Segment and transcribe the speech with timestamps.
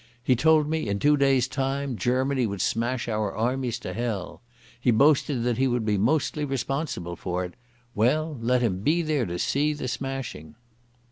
[0.23, 4.41] He told me in two days' time Germany would smash our armies to hell.
[4.79, 7.53] He boasted that he would be mostly responsible for it.
[7.93, 10.55] Well, let him be there to see the smashing."